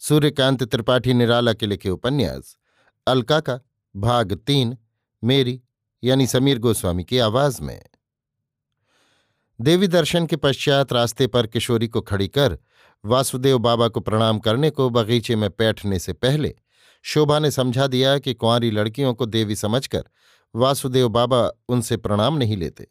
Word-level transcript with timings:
सूर्यकांत 0.00 0.64
त्रिपाठी 0.64 1.14
निराला 1.14 1.52
के 1.52 1.66
लिखे 1.66 1.90
उपन्यास, 1.90 2.56
अलका 3.06 3.40
का 3.40 3.60
भाग 3.96 4.32
तीन, 4.32 4.78
मेरी, 5.24 5.62
यानी 6.04 6.26
समीर 6.26 6.58
गोस्वामी 6.58 7.04
की 7.04 7.18
आवाज़ 7.18 7.62
में। 7.62 7.86
देवी 9.60 9.86
दर्शन 9.86 10.26
के 10.26 10.36
पश्चात 10.36 10.92
रास्ते 10.92 11.26
पर 11.26 11.46
किशोरी 11.46 11.88
को 11.88 12.00
खड़ी 12.00 12.28
कर 12.28 12.58
वासुदेव 13.04 13.58
बाबा 13.58 13.88
को 13.88 14.00
प्रणाम 14.00 14.38
करने 14.38 14.70
को 14.70 14.90
बगीचे 14.90 15.36
में 15.36 15.50
बैठने 15.50 15.98
से 15.98 16.12
पहले 16.12 16.54
शोभा 17.02 17.38
ने 17.38 17.50
समझा 17.50 17.86
दिया 17.86 18.18
कि 18.18 18.34
कुंवारी 18.34 18.70
लड़कियों 18.70 19.14
को 19.14 19.26
देवी 19.26 19.56
समझकर 19.56 20.04
वासुदेव 20.54 21.08
बाबा 21.08 21.50
उनसे 21.68 21.96
प्रणाम 21.96 22.36
नहीं 22.36 22.56
लेते। 22.56 22.88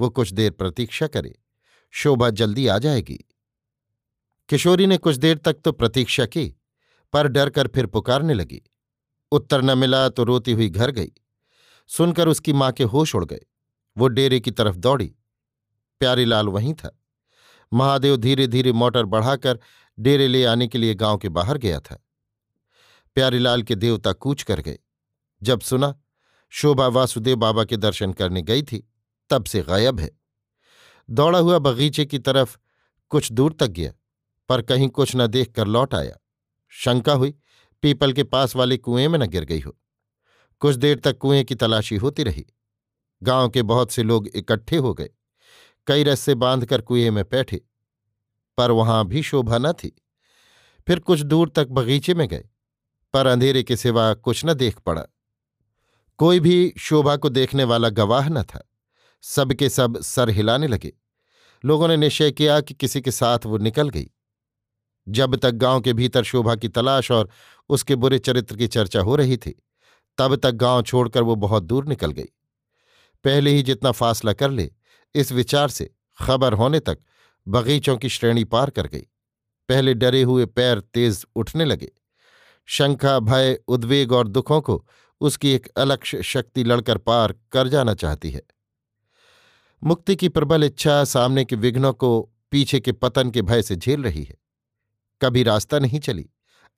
वो 0.00 0.10
कुछ 0.10 0.32
देर 0.32 0.50
प्रतीक्षा 0.50 1.06
करे। 1.06 1.38
शोभा 1.90 2.30
जल्दी 2.30 2.66
आ 2.66 2.78
जाएगी। 2.78 3.25
किशोरी 4.48 4.86
ने 4.86 4.98
कुछ 4.98 5.16
देर 5.16 5.38
तक 5.38 5.56
तो 5.64 5.72
प्रतीक्षा 5.72 6.26
की, 6.26 6.56
पर 7.12 7.28
डर 7.28 7.50
कर 7.50 7.68
फिर 7.68 7.86
पुकारने 7.86 8.34
लगी। 8.34 8.62
उत्तर 9.32 9.62
न 9.62 9.78
मिला 9.78 10.08
तो 10.08 10.24
रोती 10.24 10.52
हुई 10.52 10.68
घर 10.68 10.90
गई। 10.90 11.12
सुनकर 11.88 12.28
उसकी 12.28 12.52
माँ 12.52 12.72
के 12.72 12.84
होश 12.84 13.14
उड़ 13.14 13.24
गए। 13.24 13.40
वो 13.98 14.08
डेरे 14.08 14.40
की 14.40 14.50
तरफ़ 14.50 14.76
दौड़ी। 14.76 15.14
प्यारीलाल 15.98 16.48
वहीं 16.48 16.74
था। 16.74 17.02
महादेव 17.72 18.16
धीरे 18.16 18.46
धीरे 18.46 18.72
मोटर 18.72 19.04
बढ़ाकर 19.04 19.58
डेरे 19.98 20.28
ले 20.28 20.44
आने 20.44 20.68
के 20.68 20.78
लिए 20.78 20.94
गाँव 20.94 21.18
के 21.18 21.28
बाहर 21.28 21.58
गया 21.58 21.80
था। 21.80 22.06
प्यारीलाल 23.14 23.62
के 23.62 23.74
देवता 23.74 24.12
कूच 24.12 24.42
कर 24.42 24.60
गए। 24.60 24.78
जब 25.42 25.60
सुना, 25.60 26.00
शोभा 26.50 26.86
वासुदेव 26.86 27.36
बाबा 27.36 27.64
के 27.64 27.76
दर्शन 27.76 28.12
करने 28.12 28.42
गई 28.42 28.62
थी, 28.62 28.92
तब 29.30 29.44
से 29.44 29.62
गायब 29.62 30.00
है। 30.00 30.20
दौड़ा 31.10 31.38
हुआ 31.38 31.58
बगीचे 31.58 32.06
की 32.06 32.18
तरफ़ 32.18 32.58
कुछ 33.08 33.32
दूर 33.32 33.52
तक 33.52 33.66
गया। 33.66 33.92
पर 34.48 34.62
कहीं 34.62 34.88
कुछ 34.88 35.12
न 35.16 35.26
देख 35.26 35.52
कर 35.52 35.66
लौट 35.66 35.94
आया। 35.94 36.16
शंका 36.68 37.12
हुई, 37.12 37.34
पीपल 37.82 38.12
के 38.12 38.24
पास 38.24 38.56
वाले 38.56 38.76
कुएँ 38.76 39.08
में 39.08 39.18
न 39.18 39.26
गिर 39.26 39.44
गई 39.44 39.60
हो। 39.60 39.76
कुछ 40.60 40.76
देर 40.76 40.98
तक 40.98 41.18
कुएँ 41.18 41.44
की 41.44 41.54
तलाशी 41.54 41.96
होती 41.96 42.22
रही। 42.22 42.46
गाँव 43.22 43.48
के 43.48 43.62
बहुत 43.62 43.90
से 43.90 44.02
लोग 44.02 44.28
इकट्ठे 44.28 44.76
हो 44.76 44.94
गए। 44.94 45.10
कई 45.86 46.04
रस्से 46.04 46.34
बांधकर 46.34 46.80
कुएँ 46.80 47.10
में 47.10 47.24
बैठे, 47.24 47.60
पर 48.58 48.70
वहाँ 48.70 49.06
भी 49.06 49.22
शोभा 49.22 49.58
न 49.58 49.72
थी। 49.72 50.02
फिर 50.86 50.98
कुछ 50.98 51.20
दूर 51.20 51.48
तक 51.48 51.68
बगीचे 51.68 52.14
में 52.14 52.28
गए, 52.28 52.48
पर 53.12 53.26
अंधेरे 53.26 53.62
के 53.62 53.76
सिवा 53.76 54.14
कुछ 54.14 54.44
न 54.44 54.54
देख 54.54 54.78
पड़ा। 54.78 55.04
कोई 56.18 56.40
भी 56.40 56.74
शोभा 56.78 57.16
को 57.16 57.28
देखने 57.28 57.64
वाला 57.64 57.88
गवाह 57.88 58.28
न 58.28 58.42
था। 58.42 58.70
सबके 59.22 59.68
सब 59.68 60.00
सर 60.00 60.30
हिलाने 60.30 60.66
लगे। 60.66 60.92
लोगों 61.64 61.88
ने 61.88 61.96
निश्चय 61.96 62.30
किया 62.30 62.60
कि 62.60 62.74
किसी 62.74 63.00
के 63.00 63.10
साथ 63.10 63.38
वो 63.46 63.58
निकल 63.58 63.88
गई। 63.88 64.10
जब 65.08 65.36
तक 65.36 65.50
गाँव 65.50 65.80
के 65.80 65.92
भीतर 65.92 66.22
शोभा 66.22 66.54
की 66.54 66.68
तलाश 66.68 67.10
और 67.10 67.28
उसके 67.68 67.94
बुरे 67.96 68.18
चरित्र 68.18 68.56
की 68.56 68.66
चर्चा 68.66 69.00
हो 69.00 69.16
रही 69.16 69.36
थी, 69.36 69.62
तब 70.18 70.36
तक 70.36 70.50
गाँव 70.50 70.82
छोड़कर 70.82 71.22
वो 71.22 71.34
बहुत 71.34 71.62
दूर 71.62 71.86
निकल 71.86 72.12
गई। 72.12 72.28
पहले 73.24 73.50
ही 73.50 73.62
जितना 73.62 73.90
फासला 73.90 74.32
कर 74.32 74.50
ले, 74.50 74.70
इस 75.14 75.32
विचार 75.32 75.68
से 75.68 75.94
खबर 76.20 76.52
होने 76.52 76.80
तक 76.80 76.98
बगीचों 77.48 77.96
की 77.96 78.08
श्रेणी 78.08 78.44
पार 78.44 78.70
कर 78.70 78.86
गई। 78.86 79.06
पहले 79.68 79.94
डरे 79.94 80.22
हुए 80.22 80.46
पैर 80.46 80.80
तेज 80.80 81.26
उठने 81.36 81.64
लगे। 81.64 81.92
शंका, 82.66 83.18
भय, 83.18 83.58
उद्वेग 83.68 84.12
और 84.12 84.28
दुखों 84.28 84.60
को 84.60 84.88
उसकी 85.20 85.50
एक 85.50 85.66
अलक्ष 85.66 86.16
शक्ति 86.16 86.64
लड़कर 86.64 86.98
पार 86.98 87.34
कर 87.52 87.68
जाना 87.68 87.94
चाहती 87.94 88.30
है। 88.30 88.42
मुक्ति 89.84 90.16
की 90.16 90.28
प्रबल 90.28 90.64
इच्छा 90.64 91.04
सामने 91.04 91.44
के 91.44 91.56
विघ्नों 91.56 91.92
को 91.92 92.30
पीछे 92.50 92.80
के 92.80 92.92
पतन 92.92 93.30
के 93.30 93.42
भय 93.42 93.62
से 93.62 93.76
झेल 93.76 94.02
रही 94.02 94.22
है। 94.24 94.45
कभी 95.22 95.42
रास्ता 95.42 95.78
नहीं 95.78 96.00
चली। 96.00 96.28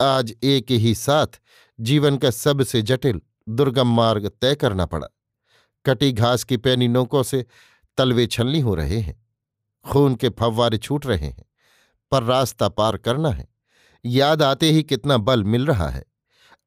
आज 0.01 0.35
एक 0.43 0.71
ही 0.71 0.95
साथ 0.95 1.27
जीवन 1.81 2.17
का 2.17 2.31
सबसे 2.31 2.83
जटिल 2.83 3.21
दुर्गम 3.49 3.89
मार्ग 3.89 4.29
तय 4.29 4.55
करना 4.55 4.87
पड़ा। 4.87 5.07
कटी 5.85 6.13
घास 6.13 6.45
की 6.45 6.57
पैनी 6.57 6.89
नोकों 6.89 7.23
से 7.23 7.45
तलवे 7.97 8.27
छलनी 8.27 8.61
हो 8.61 8.75
रहे 8.75 8.99
हैं। 8.99 9.27
खून 9.87 10.15
के 10.15 10.29
फव्वारे 10.29 10.79
छूट 10.79 11.07
रहे 11.07 11.27
हैं, 11.27 11.45
पर 12.11 12.23
रास्ता 12.23 12.69
पार 12.69 12.97
करना 12.97 13.31
है। 13.31 13.49
याद 14.05 14.43
आते 14.43 14.71
ही 14.71 14.83
कितना 14.83 15.17
बल 15.17 15.45
मिल 15.45 15.67
रहा 15.67 15.89
है। 15.89 16.05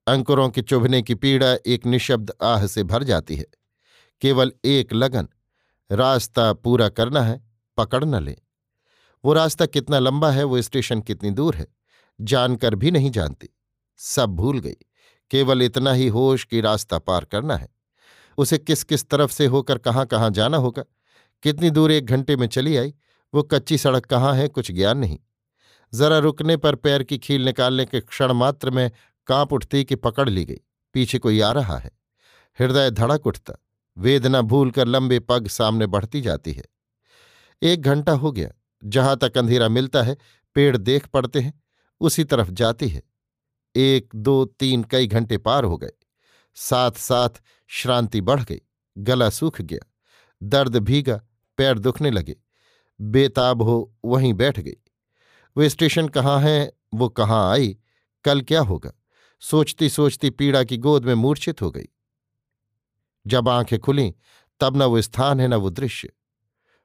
अंकुरों 0.07 0.49
के 0.49 0.61
चुभने 0.61 1.01
की 1.01 1.15
पीड़ा 1.15 1.55
एक 1.65 1.85
निशब्द 1.85 2.31
आह 2.41 2.67
से 2.67 2.83
भर 2.83 3.03
जाती 3.03 3.35
है। 3.35 3.45
केवल 4.21 4.51
एक 4.65 4.93
लगन, 4.93 5.27
रास्ता 5.91 6.53
पूरा 6.53 6.89
करना 6.89 7.21
है, 7.21 7.41
पकड़ 7.77 8.05
न 8.05 8.23
ले। 8.23 8.37
वो 9.25 9.33
रास्ता 9.33 9.65
कितना 9.65 9.99
लंबा 9.99 10.31
है, 10.31 10.43
वो 10.43 10.61
स्टेशन 10.61 11.01
कितनी 11.01 11.31
दूर 11.31 11.55
है, 11.55 11.67
जानकर 12.21 12.75
भी 12.75 12.91
नहीं 12.91 13.11
जानती। 13.11 13.49
सब 13.97 14.29
भूल 14.29 14.59
गई। 14.59 14.75
केवल 15.31 15.61
इतना 15.61 15.91
ही 15.91 16.07
होश 16.07 16.45
कि 16.45 16.61
रास्ता 16.61 16.99
पार 16.99 17.25
करना 17.25 17.57
है। 17.57 17.69
उसे 18.37 18.57
किस 18.57 18.83
किस 18.83 19.09
तरफ़ 19.09 19.31
से 19.31 19.45
होकर 19.45 19.77
कहाँ 19.77 20.05
कहाँ 20.05 20.29
जाना 20.29 20.57
होगा? 20.57 20.83
कितनी 21.43 21.69
दूर 21.69 21.91
एक 21.91 22.05
घंटे 22.05 22.35
में 22.35 22.47
चली 22.47 22.77
आई? 22.77 22.93
वो 23.33 23.43
कच्ची 23.43 23.77
सड़क 23.77 24.05
कहाँ 24.05 24.33
है, 24.33 24.47
कुछ 24.47 24.71
ज्ञान 24.71 24.97
नहीं। 24.97 25.19
जरा 25.93 26.17
रुकने 26.17 26.57
पर 26.57 26.75
पैर 26.75 27.03
की 27.03 27.17
खील 27.17 27.45
निकालने 27.45 27.85
के 27.85 27.99
क्षण 27.99 28.31
मात्र 28.31 28.69
में 28.69 28.91
काँप 29.27 29.53
उठती 29.53 29.83
कि 29.83 29.95
पकड़ 29.95 30.29
ली 30.29 30.45
गई। 30.45 30.59
पीछे 30.93 31.19
कोई 31.19 31.41
आ 31.41 31.51
रहा 31.51 31.77
है। 31.77 31.91
हृदय 32.59 32.91
धड़क 32.91 33.27
उठता। 33.27 33.53
वेदना 33.97 34.41
भूलकर 34.41 34.87
लंबे 34.87 35.19
पग 35.19 35.47
सामने 35.47 35.87
बढ़ती 35.87 36.21
जाती 36.21 36.51
है। 36.51 36.63
एक 37.63 37.81
घंटा 37.81 38.11
हो 38.11 38.31
गया। 38.31 38.51
जहाँ 38.83 39.17
तक 39.17 39.37
अंधेरा 39.37 39.67
मिलता 39.67 40.03
है, 40.03 40.17
पेड़ 40.55 40.77
देख 40.77 41.07
पड़ते 41.07 41.39
हैं, 41.39 41.63
उसी 41.99 42.23
तरफ़ 42.23 42.51
जाती 42.51 42.87
है। 42.87 43.03
एक, 43.75 44.09
दो, 44.15 44.45
तीन 44.45 44.83
कई 44.83 45.07
घंटे 45.07 45.37
पार 45.37 45.63
हो 45.63 45.77
गए। 45.77 45.91
साथ 46.55 46.91
साथ 46.91 47.29
श्रांति 47.67 48.21
बढ़ 48.21 48.43
गई, 48.43 48.61
गला 48.97 49.29
सूख 49.29 49.61
गया, 49.61 49.91
दर्द 50.43 50.77
भीगा, 50.77 51.21
पैर 51.57 51.79
दुखने 51.79 52.11
लगे। 52.11 52.35
बेताब 53.01 53.61
हो 53.61 53.95
वहीं 54.05 54.33
बैठ 54.33 54.59
गई। 54.59 54.77
वो 55.57 55.69
स्टेशन 55.69 56.07
कहाँ 56.07 56.41
है, 56.41 56.73
वो 56.93 57.09
कहाँ 57.09 57.51
आई, 57.51 57.77
कल 58.23 58.41
क्या 58.41 58.61
होगा? 58.61 58.91
सोचती 59.39 59.89
सोचती 59.89 60.29
पीड़ा 60.29 60.63
की 60.63 60.77
गोद 60.77 61.05
में 61.05 61.13
मूर्छित 61.13 61.61
हो 61.61 61.71
गई। 61.71 61.87
जब 63.27 63.49
आँखें 63.49 63.79
खुली, 63.79 64.15
तब 64.59 64.77
न 64.77 64.83
वो 64.83 65.01
स्थान 65.01 65.39
है, 65.39 65.47
न 65.47 65.53
वो 65.53 65.69
दृश्य। 65.69 66.13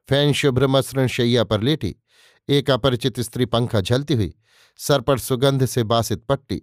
फ़ैन 0.09 0.31
शुभ्र 0.33 0.67
मसरण 0.67 1.07
शैया 1.07 1.43
पर 1.43 1.61
लेटी। 1.61 1.95
एक 2.49 2.69
अपरिचित 2.71 3.19
स्त्री 3.19 3.45
पंखा 3.45 3.81
झलती 3.81 4.13
हुई, 4.13 4.33
सर 4.79 5.01
पर 5.01 5.17
सुगंध 5.19 5.65
से 5.65 5.83
बासित 5.83 6.23
पट्टी, 6.23 6.61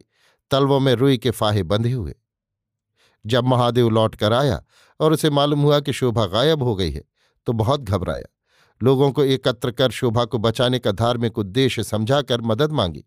तलवों 0.51 0.79
में 0.81 0.95
रुई 0.95 1.19
के 1.19 1.31
फाहे 1.31 1.63
बंधे 1.63 1.93
हुए। 1.93 2.15
जब 3.25 3.45
महादेव 3.45 3.89
लौट 3.89 4.15
कर 4.15 4.33
आया 4.33 4.63
और 5.01 5.13
उसे 5.13 5.31
मालूम 5.31 5.61
हुआ 5.61 5.81
कि 5.81 5.93
शोभा 5.93 6.27
गायब 6.27 6.63
हो 6.63 6.75
गई 6.77 6.91
है 6.91 7.03
तो 7.47 7.53
बहुत 7.53 7.81
घबराया। 7.81 8.25
लोगों 8.81 9.11
को 9.13 9.25
एकत्र 9.25 9.71
कर 9.71 9.91
शोभा 9.91 10.25
को 10.25 10.39
बचाने 10.39 10.79
का 10.79 10.93
धार्मिक 10.93 11.39
उद्देश्य 11.39 11.83
समझाकर 11.83 12.41
मदद 12.41 12.73
मांगी 12.73 13.05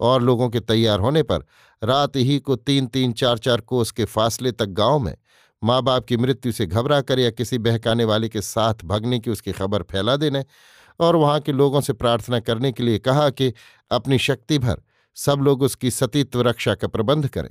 और 0.00 0.22
लोगों 0.22 0.48
के 0.48 0.60
तैयार 0.60 1.00
होने 1.00 1.22
पर 1.22 1.44
रात 1.82 2.16
ही 2.16 2.38
को 2.38 2.56
तीन 2.56 2.86
तीन 2.86 3.12
चार 3.12 3.38
चार 3.38 3.60
कोस 3.60 3.90
के 3.90 4.04
फासले 4.04 4.52
तक 4.52 4.66
गाँव 4.66 4.98
में 4.98 5.16
माँ 5.64 5.82
बाप 5.82 6.04
की 6.04 6.16
मृत्यु 6.16 6.52
से 6.52 6.66
घबरा 6.66 7.00
कर 7.00 7.18
या 7.18 7.30
किसी 7.30 7.58
बहकाने 7.58 8.04
वाले 8.04 8.28
के 8.28 8.40
साथ 8.40 8.74
भगने 8.84 9.18
की 9.18 9.30
उसकी 9.30 9.52
खबर 9.52 9.82
फैला 9.82 10.16
देने 10.16 10.44
और 11.00 11.16
वहाँ 11.16 11.40
के 11.40 11.52
लोगों 11.52 11.80
से 11.80 11.92
प्रार्थना 11.92 12.40
करने 12.40 12.72
के 12.72 12.82
लिए 12.82 12.98
कहा 12.98 13.30
कि 13.30 13.52
अपनी 13.90 14.18
शक्ति 14.18 14.58
भर 14.58 14.82
सब 15.14 15.38
लोग 15.38 15.62
उसकी 15.62 15.90
सतीत्व 15.90 16.42
रक्षा 16.42 16.74
का 16.74 16.88
प्रबंध 16.88 17.28
करें। 17.28 17.50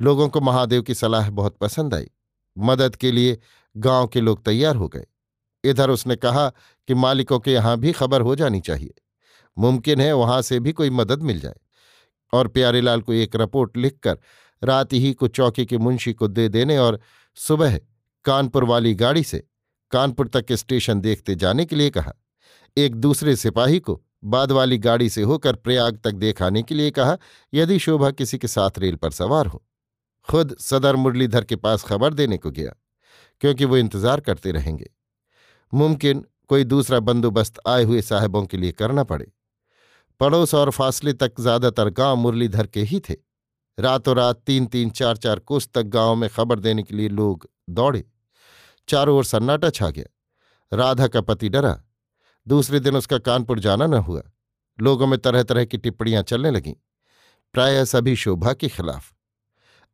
लोगों 0.00 0.28
को 0.28 0.40
महादेव 0.40 0.82
की 0.82 0.94
सलाह 0.94 1.30
बहुत 1.30 1.56
पसंद 1.56 1.94
आई। 1.94 2.10
मदद 2.58 2.96
के 2.96 3.12
लिए 3.12 3.38
गाँव 3.76 4.06
के 4.06 4.20
लोग 4.20 4.44
तैयार 4.44 4.76
हो 4.76 4.88
गए। 4.88 5.06
इधर 5.64 5.90
उसने 5.90 6.16
कहा 6.16 6.48
कि 6.88 6.94
मालिकों 6.94 7.38
के 7.38 7.52
यहाँ 7.52 7.78
भी 7.78 7.92
खबर 7.92 8.20
हो 8.20 8.36
जानी 8.36 8.60
चाहिए। 8.60 8.94
मुमकिन 9.58 10.00
है 10.00 10.12
वहाँ 10.12 10.42
से 10.42 10.60
भी 10.60 10.72
कोई 10.72 10.90
मदद 10.90 11.22
मिल 11.22 11.40
जाए। 11.40 11.56
और 12.32 12.48
प्यारेलाल 12.48 13.00
को 13.00 13.12
एक 13.12 13.36
रिपोर्ट 13.36 13.76
लिखकर 13.76 14.18
रात 14.62 14.92
ही 14.92 15.12
को 15.12 15.28
चौकी 15.28 15.64
के 15.66 15.78
मुंशी 15.78 16.12
को 16.12 16.28
दे 16.28 16.48
देने 16.48 16.78
और 16.78 16.98
सुबह 17.36 17.78
कानपुर 18.24 18.64
वाली 18.64 18.94
गाड़ी 18.94 19.22
से 19.22 19.42
कानपुर 19.92 20.28
तक 20.28 20.44
के 20.44 20.56
स्टेशन 20.56 21.00
देखते 21.00 21.34
जाने 21.34 21.64
के 21.64 21.76
लिए 21.76 21.90
कहा। 21.90 22.12
एक 22.76 22.94
दूसरे 22.96 23.36
सिपाही 23.36 23.78
को 23.80 24.00
बाद 24.24 24.52
वाली 24.52 24.78
गाड़ी 24.78 25.08
से 25.10 25.22
होकर 25.22 25.56
प्रयाग 25.56 25.98
तक 26.04 26.12
देखाने 26.12 26.62
के 26.62 26.74
लिए 26.74 26.90
कहा, 26.90 27.16
यदि 27.52 27.78
शोभा 27.78 28.10
किसी 28.10 28.38
के 28.38 28.48
साथ 28.48 28.78
रेल 28.78 28.96
पर 28.96 29.10
सवार 29.10 29.46
हो। 29.46 29.62
खुद 30.28 30.56
सदर 30.60 30.96
मुरलीधर 30.96 31.44
के 31.44 31.56
पास 31.56 31.84
खबर 31.84 32.14
देने 32.14 32.36
को 32.36 32.50
गया, 32.50 32.72
क्योंकि 33.40 33.64
वो 33.64 33.76
इंतज़ार 33.76 34.20
करते 34.20 34.52
रहेंगे। 34.52 34.90
मुमकिन 35.72 36.24
कोई 36.48 36.64
दूसरा 36.64 37.00
बंदोबस्त 37.00 37.60
आए 37.68 37.84
हुए 37.84 38.02
साहबों 38.02 38.44
के 38.44 38.56
लिए 38.56 38.72
करना 38.72 39.04
पड़े। 39.04 39.30
पड़ोस 40.20 40.54
और 40.54 40.70
फासले 40.70 41.12
तक 41.12 41.40
ज़्यादातर 41.40 41.90
गाँव 41.90 42.16
मुरलीधर 42.16 42.66
के 42.66 42.82
ही 42.82 43.00
थे। 43.00 43.14
रातों 43.78 44.16
रात 44.16 44.42
तीन 44.46 44.66
तीन 44.66 44.90
चार 44.90 45.16
चार 45.16 45.38
कोस 45.38 45.68
तक 45.74 45.82
गाँव 45.82 46.14
में 46.14 46.30
खबर 46.30 46.58
देने 46.58 46.82
के 46.82 46.96
लिए 46.96 47.08
लोग 47.08 47.50
दौड़े। 47.70 48.04
चारों 48.88 49.16
ओर 49.16 49.24
सन्नाटा 49.24 49.70
छा 49.70 49.90
गया। 49.90 50.76
राधा 50.76 51.06
का 51.06 51.20
पति 51.20 51.48
डरा। 51.48 51.84
दूसरे 52.48 52.80
दिन 52.80 52.96
उसका 52.96 53.18
कानपुर 53.18 53.60
जाना 53.60 53.86
न 53.86 53.94
हुआ। 53.94 54.22
लोगों 54.80 55.06
में 55.06 55.18
तरह 55.18 55.42
तरह 55.42 55.64
की 55.64 55.78
टिप्पणियाँ 55.78 56.22
चलने 56.22 56.50
लगीं। 56.50 56.74
प्राय 57.52 57.84
सभी 57.84 58.16
शोभा 58.16 58.52
के 58.52 58.68
खिलाफ। 58.68 59.14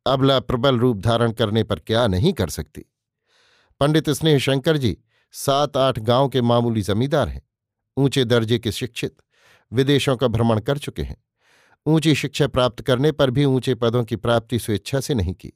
अबला 0.07 0.41
प्रबल 0.41 0.79
रूप 0.79 0.97
धारण 0.97 1.33
करने 1.33 1.65
पर 1.65 1.79
क्या 1.79 2.07
नहीं 2.07 2.33
कर 2.33 2.49
सकती। 2.49 2.85
पंडित 3.81 4.11
स्नेह 4.11 4.39
शंकर 4.39 4.77
जी 4.77 4.99
सात 5.33 5.77
आठ 5.77 5.99
गाँव 5.99 6.29
के 6.29 6.41
मामूली 6.41 6.83
जमींदार 6.83 7.29
हैं। 7.29 7.43
ऊँचे 7.97 8.25
दर्जे 8.25 8.59
के 8.59 8.73
शिक्षित, 8.73 9.17
विदेशों 9.73 10.17
का 10.17 10.29
भ्रमण 10.29 10.61
कर 10.61 10.79
चुके 10.79 11.03
हैं। 11.03 11.25
ऊँची 11.87 12.15
शिक्षा 12.15 12.47
प्राप्त 12.47 12.83
करने 12.83 13.13
पर 13.13 13.31
भी 13.31 13.45
ऊँचे 13.45 13.75
पदों 13.75 14.05
की 14.05 14.17
प्राप्ति 14.17 14.59
स्वेच्छा 14.59 15.01
से 15.01 15.15
नहीं 15.15 15.35
की। 15.35 15.53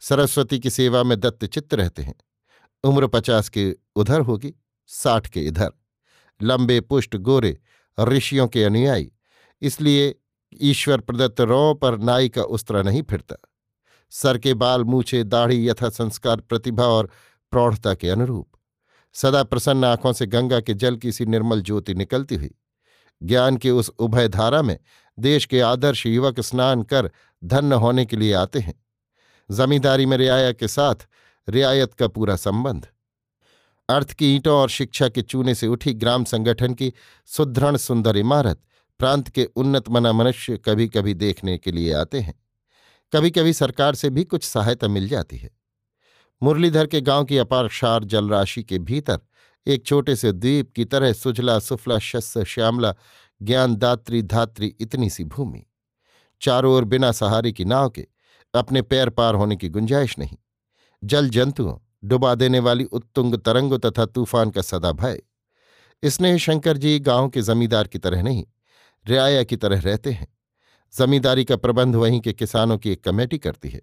सरस्वती 0.00 0.58
की 0.58 0.70
सेवा 0.70 1.02
में 1.02 1.20
दत्तचित्त 1.20 1.74
रहते 1.74 2.02
हैं। 2.02 2.14
उम्र 2.84 3.06
पचास 3.06 3.48
के 3.48 3.76
उधर 3.96 4.20
होगी, 4.20 4.54
साठ 4.86 5.26
के 5.26 5.40
इधर। 5.40 5.70
लंबे 6.42 6.80
पुष्ट 6.80 7.16
गोरे, 7.16 7.58
ऋषियों 8.00 8.48
के 8.48 8.64
अनुयायी। 8.64 9.12
इसलिए 9.62 10.14
ईश्वर 10.60 11.00
प्रदत्त 11.00 11.40
रौ 11.40 11.74
पर 11.74 11.98
नाई 11.98 12.28
का 12.28 12.42
उस्तरा 12.42 12.82
नहीं 12.82 13.02
फिरता। 13.02 13.36
सर 14.10 14.38
के 14.38 14.54
बाल 14.54 14.84
मूछे, 14.84 15.24
दाढ़ी 15.24 15.68
यथा 15.68 15.88
संस्कार, 15.88 16.40
प्रतिभा 16.40 16.84
और 16.84 17.10
प्रौढ़ता 17.50 17.94
के 17.94 18.08
अनुरूप। 18.08 18.50
सदा 19.12 19.42
प्रसन्न 19.42 19.84
आँखों 19.84 20.12
से 20.12 20.26
गंगा 20.26 20.60
के 20.60 20.74
जल 20.74 20.96
की 20.96 21.12
सी 21.12 21.26
निर्मल 21.26 21.62
ज्योति 21.62 21.94
निकलती 21.94 22.34
हुई। 22.34 22.50
ज्ञान 23.22 23.56
के 23.56 23.70
उस 23.70 23.88
उभय 23.98 24.28
धारा 24.28 24.62
में 24.62 24.78
देश 25.18 25.44
के 25.44 25.60
आदर्श 25.60 26.06
युवक 26.06 26.40
स्नान 26.40 26.82
कर 26.82 27.10
धन्य 27.44 27.74
होने 27.74 28.06
के 28.06 28.16
लिए 28.16 28.32
आते 28.32 28.58
हैं। 28.58 28.84
जमींदारी 29.50 30.06
में 30.06 30.16
रियाया 30.16 30.52
के 30.52 30.68
साथ 30.68 30.94
रियायत 31.48 31.94
का 31.94 32.08
पूरा 32.08 32.36
संबंध। 32.36 32.86
अर्थ 33.88 34.12
की 34.12 34.34
ईंटों 34.34 34.56
और 34.56 34.68
शिक्षा 34.68 35.08
के 35.08 35.22
चूने 35.22 35.54
से 35.54 35.66
उठी 35.66 35.94
ग्राम 35.94 36.24
संगठन 36.24 36.74
की 36.74 36.92
सुदृढ़ 37.26 37.76
सुंदर 37.76 38.16
इमारत 38.16 38.60
प्रांत 38.98 39.28
के 39.28 39.44
उन्नत 39.44 39.88
मना 39.88 40.12
मनुष्य 40.12 40.56
कभी 40.56 40.88
कभी 40.88 41.14
देखने 41.14 41.58
के 41.58 41.72
लिए 41.72 41.92
आते 41.92 42.20
हैं। 42.20 42.34
कभी 43.12 43.30
कभी 43.30 43.52
सरकार 43.52 43.94
से 43.94 44.10
भी 44.10 44.24
कुछ 44.24 44.44
सहायता 44.44 44.88
मिल 44.88 45.08
जाती 45.08 45.36
है। 45.36 45.50
मुरलीधर 46.42 46.86
के 46.86 47.00
गाँव 47.00 47.24
की 47.24 47.38
अपार 47.38 47.68
क्षार 47.68 48.04
जलराशि 48.04 48.62
के 48.62 48.78
भीतर 48.78 49.18
एक 49.66 49.86
छोटे 49.86 50.16
से 50.16 50.32
द्वीप 50.32 50.72
की 50.76 50.84
तरह 50.84 51.12
सुजला 51.12 51.58
सुफला 51.58 51.98
शस्य 51.98 52.44
श्यामला 52.44 52.94
ज्ञानदात्री 53.42 54.22
धात्री 54.22 54.76
इतनी 54.80 55.10
सी 55.10 55.24
भूमि। 55.24 55.66
चारों 56.40 56.74
ओर 56.74 56.84
बिना 56.84 57.12
सहारे 57.12 57.52
की 57.52 57.64
नाव 57.64 57.90
के 57.90 58.06
अपने 58.54 58.82
पैर 58.82 59.10
पार 59.10 59.34
होने 59.34 59.56
की 59.56 59.68
गुंजाइश 59.68 60.18
नहीं। 60.18 60.36
जल 61.04 61.28
जंतुओं, 61.28 61.78
डुबा 62.04 62.34
देने 62.34 62.58
वाली 62.58 62.84
उत्तुंग 62.84 63.34
तरंगों 63.34 63.78
तथा 63.78 64.06
तूफ़ान 64.06 64.50
का 64.50 64.62
सदा 64.62 64.92
भय। 64.92 65.22
स्नेह 66.04 66.36
शंकर 66.36 66.76
जी 66.76 66.98
गाँव 66.98 67.28
के 67.28 67.42
जमींदार 67.42 67.86
की 67.86 67.98
तरह 67.98 68.22
नहीं, 68.22 68.44
रियाया 69.06 69.42
की 69.42 69.56
तरह 69.56 69.80
रहते 69.80 70.10
हैं। 70.10 70.28
जमींदारी 70.98 71.44
का 71.44 71.56
प्रबंध 71.56 71.96
वहीं 71.96 72.20
के 72.20 72.32
किसानों 72.32 72.78
की 72.78 72.90
एक 72.90 73.04
कमेटी 73.04 73.38
करती 73.38 73.68
है। 73.68 73.82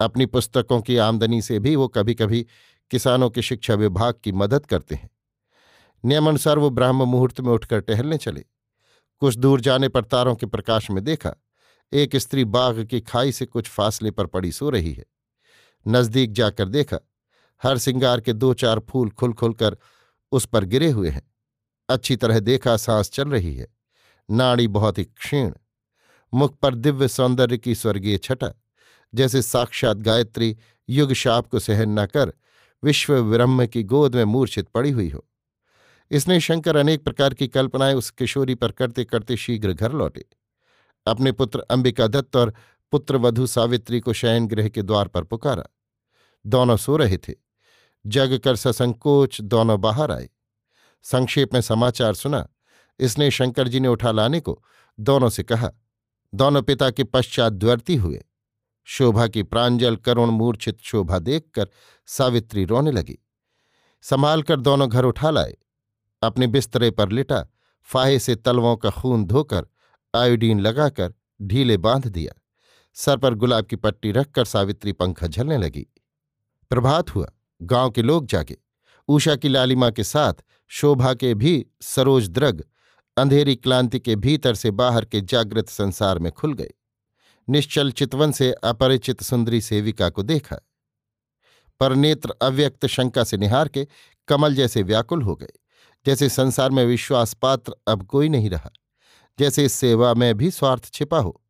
अपनी 0.00 0.26
पुस्तकों 0.26 0.80
की 0.80 0.96
आमदनी 0.96 1.42
से 1.42 1.58
भी 1.58 1.76
वो 1.76 1.88
कभी 1.88 2.14
कभी 2.14 2.46
किसानों 2.90 3.30
के 3.30 3.42
शिक्षा 3.42 3.74
विभाग 3.74 4.14
की 4.24 4.32
मदद 4.32 4.66
करते 4.66 4.94
हैं। 4.94 5.10
नियमानुसार 6.04 6.58
वो 6.58 6.70
ब्राह्म 6.70 7.02
मुहूर्त 7.02 7.40
में 7.40 7.52
उठकर 7.52 7.80
टहलने 7.80 8.16
चले। 8.16 8.44
कुछ 9.20 9.36
दूर 9.36 9.60
जाने 9.60 9.88
पर 9.88 10.04
तारों 10.04 10.34
के 10.34 10.46
प्रकाश 10.46 10.90
में 10.90 11.04
देखा, 11.04 11.34
एक 11.92 12.16
स्त्री 12.16 12.44
बाघ 12.44 12.84
की 12.84 13.00
खाई 13.00 13.32
से 13.32 13.46
कुछ 13.46 13.68
फासले 13.68 14.10
पर 14.10 14.26
पड़ी 14.26 14.52
सो 14.52 14.70
रही 14.70 14.92
है। 14.92 15.04
नज़दीक 15.88 16.32
जाकर 16.32 16.68
देखा, 16.68 16.98
हर 17.62 17.78
सिंगार 17.78 18.20
के 18.20 18.32
दो 18.32 18.54
चार 18.54 18.80
फूल 18.80 19.10
खुल 19.10 19.32
खुलकर 19.32 19.76
उस 20.32 20.46
पर 20.46 20.64
गिरे 20.64 20.90
हुए 20.90 21.10
हैं। 21.10 21.34
अच्छी 21.88 22.16
तरह 22.16 22.40
देखा, 22.40 22.76
सांस 22.76 23.10
चल 23.10 23.28
रही 23.28 23.54
है। 23.54 23.68
नाड़ी 24.30 24.68
बहुत 24.68 24.98
ही 24.98 25.04
क्षीण। 25.04 25.52
मुख 26.34 26.58
पर 26.58 26.74
दिव्य 26.74 27.08
सौंदर्य 27.08 27.58
की 27.58 27.74
स्वर्गीय 27.74 28.18
छटा, 28.18 28.52
जैसे 29.14 29.42
साक्षात 29.42 29.96
गायत्री 29.96 30.56
युग 30.88 31.12
शाप 31.12 31.46
को 31.46 31.58
सहन 31.58 31.98
न 31.98 32.06
कर 32.06 32.32
विश्व 32.84 33.14
विरम्भ 33.14 33.66
की 33.66 33.82
गोद 33.82 34.16
में 34.16 34.24
मूर्छित 34.24 34.68
पड़ी 34.68 34.90
हुई 34.90 35.08
हो। 35.08 35.26
इसने 36.10 36.40
शंकर 36.40 36.76
अनेक 36.76 37.04
प्रकार 37.04 37.34
की 37.34 37.48
कल्पनाएँ 37.48 37.94
उस 37.94 38.10
किशोरी 38.10 38.54
पर 38.54 38.72
करते 38.72 39.04
करते 39.04 39.36
शीघ्र 39.36 39.72
घर 39.72 39.92
लौटे। 39.92 40.24
अपने 41.06 41.32
पुत्र 41.32 41.60
अंबिका 41.60 42.06
दत्त 42.06 42.36
और 42.36 42.54
पुत्र 42.90 43.16
वधु 43.16 43.46
सावित्री 43.46 44.00
को 44.00 44.12
शयन 44.12 44.46
गृह 44.46 44.68
के 44.68 44.82
द्वार 44.82 45.08
पर 45.08 45.24
पुकारा। 45.24 45.64
दोनों 46.46 46.76
सो 46.76 46.96
रहे 46.96 47.16
थे। 47.16 47.34
जग 48.06 48.40
कर 48.44 48.56
ससंकोच 48.56 49.40
दोनों 49.40 49.80
बाहर 49.80 50.12
आए। 50.12 50.28
संक्षेप 51.02 51.54
में 51.54 51.60
समाचार 51.60 52.14
सुना। 52.14 52.48
इसने 52.98 53.30
शंकर 53.30 53.68
जी 53.68 53.80
ने 53.80 53.88
उठा 53.88 54.10
लाने 54.10 54.40
को 54.40 54.64
दोनों 55.00 55.28
से 55.28 55.42
कहा, 55.42 55.70
दोनों 56.34 56.62
पिता 56.62 56.90
के 56.90 57.04
पश्चात 57.04 57.52
द्वर्ती 57.52 57.96
हुए। 57.96 58.24
शोभा 58.84 59.26
की 59.26 59.42
प्रांजल 59.42 59.96
करुण 59.96 60.30
मूर्छित 60.30 60.78
शोभा 60.80 61.18
देखकर 61.18 61.68
सावित्री 62.06 62.64
रोने 62.64 62.90
लगी। 62.90 63.18
संभाल 64.02 64.42
कर 64.42 64.60
दोनों 64.60 64.90
घर 64.90 65.04
उठा 65.04 65.30
लाए। 65.30 65.56
अपने 66.22 66.46
बिस्तरे 66.46 66.90
पर 66.90 67.08
लिटा, 67.08 67.46
फाहे 67.82 68.18
से 68.18 68.34
तलवों 68.34 68.76
का 68.76 68.90
खून 68.90 69.24
धोकर, 69.24 69.66
आयोडीन 70.14 70.60
लगाकर 70.60 71.14
ढीले 71.42 71.76
बाँध 71.76 72.06
दिया। 72.06 72.40
सर 72.94 73.16
पर 73.16 73.34
गुलाब 73.34 73.64
की 73.64 73.76
पट्टी 73.76 74.12
रखकर 74.12 74.44
सावित्री 74.44 74.92
पंखा 74.92 75.26
झलने 75.26 75.58
लगी। 75.58 75.86
प्रभात 76.70 77.14
हुआ, 77.14 77.26
गाँव 77.62 77.90
के 77.90 78.02
लोग 78.02 78.26
जागे। 78.26 78.56
उषा 79.08 79.36
की 79.36 79.48
लालिमा 79.48 79.90
के 79.90 80.04
साथ 80.04 80.34
शोभा 80.68 81.14
के 81.14 81.34
भी 81.34 81.66
सरोज 81.80 82.28
द्रग, 82.28 82.64
अंधेरी 83.16 83.56
क्लांति 83.56 84.00
के 84.00 84.16
भीतर 84.16 84.54
से 84.54 84.70
बाहर 84.70 85.04
के 85.04 85.20
जागृत 85.20 85.68
संसार 85.68 86.18
में 86.18 86.32
खुल 86.32 86.54
गए। 86.54 86.70
निश्चल 87.48 87.90
चितवन 87.90 88.32
से 88.32 88.52
अपरिचित 88.52 89.22
सुंदरी 89.22 89.60
सेविका 89.60 90.10
को 90.10 90.22
देखा। 90.22 90.56
पर 91.80 91.94
नेत्र 91.94 92.34
अव्यक्त 92.42 92.86
शंका 92.86 93.24
से 93.24 93.36
निहार 93.36 93.68
के 93.68 93.86
कमल 94.28 94.54
जैसे 94.54 94.82
व्याकुल 94.82 95.22
हो 95.22 95.36
गए। 95.36 95.52
जैसे 96.06 96.28
संसार 96.28 96.70
में 96.70 96.84
विश्वास 96.84 97.34
पात्र 97.34 97.74
अब 97.88 98.06
कोई 98.06 98.28
नहीं 98.28 98.50
रहा, 98.50 98.70
जैसे 99.38 99.64
इस 99.64 99.72
सेवा 99.72 100.12
में 100.14 100.34
भी 100.34 100.50
स्वार्थ 100.50 100.92
छिपा 100.94 101.18
हो। 101.18 101.40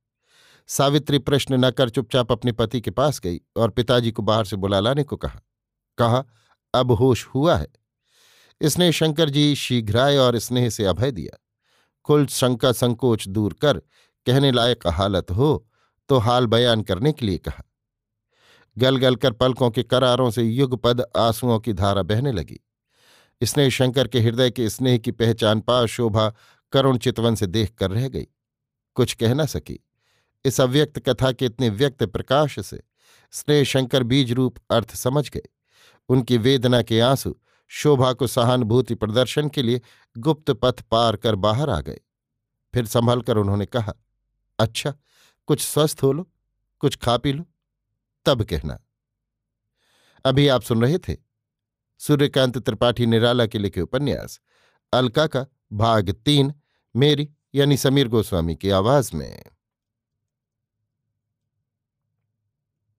सावित्री 0.68 1.18
प्रश्न 1.18 1.64
न 1.64 1.70
कर 1.70 1.88
चुपचाप 1.88 2.32
अपने 2.32 2.52
पति 2.52 2.80
के 2.80 2.90
पास 2.90 3.20
गई 3.20 3.40
और 3.56 3.70
पिताजी 3.70 4.10
को 4.10 4.22
बाहर 4.22 4.44
से 4.44 4.56
बुला 4.56 4.80
लाने 4.80 5.02
को 5.02 5.16
कहा। 5.16 5.40
कहा, 5.98 6.24
अब 6.74 6.92
होश 6.92 7.26
हुआ 7.26 7.56
है। 7.56 7.66
इसने 8.60 8.90
शंकर 8.92 9.30
जी 9.30 9.54
शीघ्राय 9.54 10.16
और 10.16 10.38
स्नेह 10.38 10.68
से 10.70 10.84
अभय 10.84 11.10
दिया। 11.10 11.38
कुल 12.04 12.26
शंका 12.26 12.72
संकोच 12.72 13.28
दूर 13.28 13.52
कर, 13.52 13.78
कहने 14.26 14.50
लायक 14.52 14.86
हालत 14.86 15.30
हो 15.30 15.66
तो 16.08 16.18
हाल 16.18 16.46
बयान 16.46 16.82
करने 16.82 17.12
के 17.12 17.26
लिए 17.26 17.38
कहा। 17.38 17.62
गल 18.76 18.96
गल 18.96 19.16
कर 19.16 19.32
पलकों 19.32 19.70
के 19.70 19.82
करारों 19.82 20.30
से 20.30 20.42
युगपद 20.42 21.00
आंसुओं 21.16 21.58
की 21.60 21.72
धारा 21.72 22.02
बहने 22.02 22.32
लगी। 22.32 22.58
स्नेह 23.42 23.68
शंकर 23.70 24.08
के 24.08 24.20
हृदय 24.20 24.50
के 24.50 24.70
स्नेह 24.70 24.98
की 24.98 25.10
पहचान 25.10 25.60
पा 25.60 25.86
शोभा 25.86 26.34
करुण 26.72 26.98
चितवन 26.98 27.34
से 27.34 27.46
देख 27.46 27.74
कर 27.74 27.90
रह 27.90 28.08
गई। 28.08 28.26
कुछ 28.94 29.14
कह 29.14 29.34
न 29.34 29.46
सकी। 29.46 29.78
इस 30.44 30.60
अव्यक्त 30.60 30.98
कथा 30.98 31.32
के 31.32 31.46
इतने 31.46 31.68
व्यक्त 31.68 32.04
प्रकाश 32.04 32.66
से 32.66 32.82
स्नेह 33.32 33.64
शंकर 33.64 34.02
बीज 34.02 34.32
रूप 34.32 34.58
अर्थ 34.70 34.94
समझ 34.94 35.30
गए। 35.30 35.42
उनकी 36.08 36.36
वेदना 36.36 36.82
के 36.82 37.00
आँसू 37.00 37.40
शोभा 37.68 38.12
को 38.12 38.26
सहानुभूति 38.26 38.94
प्रदर्शन 38.94 39.48
के 39.48 39.62
लिए 39.62 39.80
गुप्त 40.18 40.50
पथ 40.50 40.80
पार 40.82 41.16
कर 41.16 41.34
बाहर 41.34 41.70
आ 41.70 41.80
गए। 41.80 42.00
फिर 42.74 42.86
संभल 42.86 43.22
कर 43.22 43.36
उन्होंने 43.36 43.66
कहा 43.66 43.94
अच्छा 44.58 44.94
कुछ 45.46 45.60
स्वस्थ 45.60 46.02
हो 46.02 46.12
लो, 46.12 46.30
कुछ 46.78 46.96
खा 46.96 47.16
पी 47.16 47.32
लो, 47.32 47.44
तब 48.26 48.42
कहना। 48.42 48.78
अभी 50.24 50.48
आप 50.48 50.62
सुन 50.62 50.82
रहे 50.82 50.98
थे 50.98 51.29
सूर्यकांत 52.00 52.58
त्रिपाठी 52.58 53.06
निराला 53.06 53.46
के 53.46 53.58
लिखे 53.58 53.80
उपन्यास, 53.80 54.40
अलका 54.92 55.26
का 55.26 55.46
भाग 55.72 56.10
तीन, 56.10 56.52
मेरी 56.96 57.28
यानी 57.54 57.76
समीर 57.76 58.08
गोस्वामी 58.08 58.56
की 58.56 58.70
आवाज़ 58.70 59.10
में। 59.16 59.44